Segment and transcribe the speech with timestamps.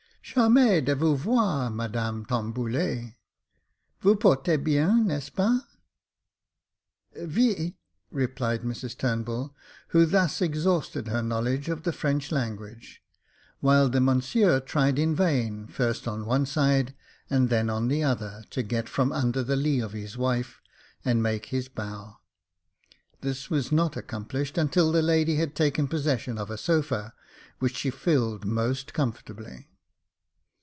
[0.31, 3.11] "Charmee de vous voir, Madame Tom bulle.
[3.99, 5.63] Vous vous portez bien; n'est ce pas?""
[7.13, 7.75] Ve,^^
[8.11, 9.53] replied Mrs Turnbull,
[9.89, 13.01] who thus exhausted her knowledge of the French language;
[13.59, 16.95] while the Monsieur tried in vain, first on one side,
[17.29, 20.61] and then on the other, to get from under the lee of his wife
[21.03, 22.19] and make his bow.
[23.19, 27.11] This was not accomplished until the lady had taken possession of a sofa,
[27.59, 29.67] which she filled most comfort ably.